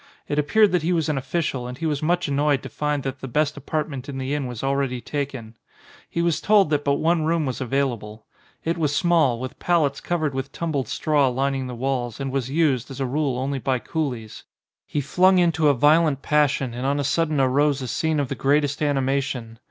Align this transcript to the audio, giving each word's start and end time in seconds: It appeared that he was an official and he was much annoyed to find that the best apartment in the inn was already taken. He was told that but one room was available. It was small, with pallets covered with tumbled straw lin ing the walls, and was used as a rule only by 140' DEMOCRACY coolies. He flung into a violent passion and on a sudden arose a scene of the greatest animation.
It 0.27 0.39
appeared 0.39 0.71
that 0.71 0.81
he 0.81 0.93
was 0.93 1.09
an 1.09 1.17
official 1.19 1.67
and 1.67 1.77
he 1.77 1.85
was 1.85 2.01
much 2.01 2.27
annoyed 2.27 2.63
to 2.63 2.69
find 2.69 3.03
that 3.03 3.19
the 3.19 3.27
best 3.27 3.55
apartment 3.55 4.09
in 4.09 4.17
the 4.17 4.33
inn 4.33 4.47
was 4.47 4.63
already 4.63 4.99
taken. 4.99 5.55
He 6.09 6.23
was 6.23 6.41
told 6.41 6.71
that 6.71 6.83
but 6.83 6.95
one 6.95 7.21
room 7.25 7.45
was 7.45 7.61
available. 7.61 8.25
It 8.63 8.79
was 8.79 8.95
small, 8.95 9.39
with 9.39 9.59
pallets 9.59 10.01
covered 10.01 10.33
with 10.33 10.51
tumbled 10.51 10.87
straw 10.87 11.29
lin 11.29 11.53
ing 11.53 11.67
the 11.67 11.75
walls, 11.75 12.19
and 12.19 12.31
was 12.31 12.49
used 12.49 12.89
as 12.89 12.99
a 12.99 13.05
rule 13.05 13.37
only 13.37 13.59
by 13.59 13.73
140' 13.73 13.85
DEMOCRACY 13.85 13.93
coolies. 14.39 14.43
He 14.87 15.01
flung 15.01 15.37
into 15.37 15.69
a 15.69 15.75
violent 15.75 16.23
passion 16.23 16.73
and 16.73 16.87
on 16.87 16.99
a 16.99 17.03
sudden 17.03 17.39
arose 17.39 17.83
a 17.83 17.87
scene 17.87 18.19
of 18.19 18.27
the 18.27 18.33
greatest 18.33 18.81
animation. 18.81 19.59